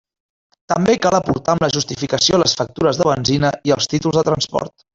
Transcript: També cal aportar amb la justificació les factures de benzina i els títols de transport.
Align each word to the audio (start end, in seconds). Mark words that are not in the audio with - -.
També 0.71 0.95
cal 1.03 1.17
aportar 1.17 1.53
amb 1.55 1.65
la 1.65 1.69
justificació 1.75 2.39
les 2.45 2.57
factures 2.63 3.01
de 3.03 3.07
benzina 3.11 3.53
i 3.71 3.75
els 3.77 3.93
títols 3.93 4.19
de 4.21 4.25
transport. 4.31 4.79